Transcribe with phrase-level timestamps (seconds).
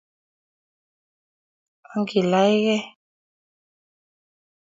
[1.93, 2.83] onge laany gei